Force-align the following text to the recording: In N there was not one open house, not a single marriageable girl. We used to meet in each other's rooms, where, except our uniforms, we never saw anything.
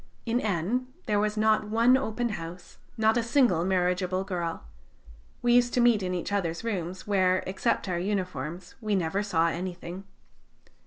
In 0.25 0.39
N 0.41 0.87
there 1.05 1.19
was 1.19 1.37
not 1.37 1.67
one 1.69 1.95
open 1.95 2.29
house, 2.29 2.79
not 2.97 3.17
a 3.17 3.21
single 3.21 3.63
marriageable 3.63 4.23
girl. 4.23 4.63
We 5.43 5.53
used 5.53 5.75
to 5.75 5.79
meet 5.79 6.01
in 6.01 6.15
each 6.15 6.31
other's 6.31 6.63
rooms, 6.63 7.05
where, 7.05 7.43
except 7.45 7.87
our 7.87 7.99
uniforms, 7.99 8.73
we 8.81 8.95
never 8.95 9.21
saw 9.21 9.49
anything. 9.49 10.05